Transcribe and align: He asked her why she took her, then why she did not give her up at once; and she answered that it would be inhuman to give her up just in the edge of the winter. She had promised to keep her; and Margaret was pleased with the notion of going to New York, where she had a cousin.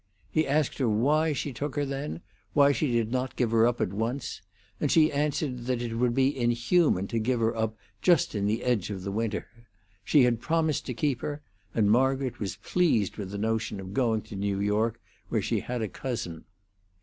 He 0.31 0.47
asked 0.47 0.79
her 0.79 0.89
why 0.89 1.31
she 1.31 1.53
took 1.53 1.75
her, 1.75 1.85
then 1.85 2.21
why 2.53 2.71
she 2.71 2.91
did 2.91 3.11
not 3.11 3.35
give 3.35 3.51
her 3.51 3.67
up 3.67 3.79
at 3.79 3.93
once; 3.93 4.41
and 4.79 4.91
she 4.91 5.11
answered 5.11 5.65
that 5.67 5.79
it 5.79 5.93
would 5.93 6.15
be 6.15 6.35
inhuman 6.35 7.05
to 7.09 7.19
give 7.19 7.39
her 7.39 7.55
up 7.55 7.77
just 8.01 8.33
in 8.33 8.47
the 8.47 8.63
edge 8.63 8.89
of 8.89 9.03
the 9.03 9.11
winter. 9.11 9.45
She 10.03 10.23
had 10.23 10.41
promised 10.41 10.87
to 10.87 10.95
keep 10.95 11.21
her; 11.21 11.43
and 11.75 11.91
Margaret 11.91 12.39
was 12.39 12.55
pleased 12.55 13.17
with 13.17 13.29
the 13.29 13.37
notion 13.37 13.79
of 13.79 13.93
going 13.93 14.23
to 14.23 14.35
New 14.35 14.59
York, 14.59 14.99
where 15.29 15.39
she 15.39 15.59
had 15.59 15.83
a 15.83 15.87
cousin. 15.87 16.45